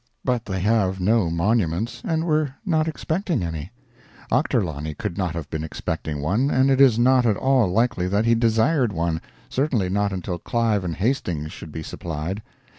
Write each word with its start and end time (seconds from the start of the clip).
But 0.25 0.45
they 0.45 0.61
have 0.61 0.99
no 0.99 1.29
monuments, 1.29 2.01
and 2.03 2.23
were 2.23 2.55
not 2.65 2.87
expecting 2.87 3.43
any. 3.43 3.71
Ochterlony 4.31 4.95
could 4.97 5.15
not 5.15 5.35
have 5.35 5.47
been 5.51 5.63
expecting 5.63 6.23
one, 6.23 6.49
and 6.49 6.71
it 6.71 6.81
is 6.81 6.97
not 6.97 7.23
at 7.27 7.37
all 7.37 7.67
likely 7.71 8.07
that 8.07 8.25
he 8.25 8.33
desired 8.33 8.91
one 8.93 9.21
certainly 9.47 9.89
not 9.89 10.11
until 10.11 10.39
Clive 10.39 10.83
and 10.83 10.95
Hastings 10.95 11.51
should 11.51 11.71
be 11.71 11.83
supplied. 11.83 12.41